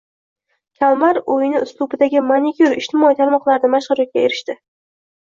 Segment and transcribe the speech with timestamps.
[0.83, 4.63] Kalmar o‘yini uslubidagi manikyur ijtimoiy tarmoqlarda mashhurlikka erishdi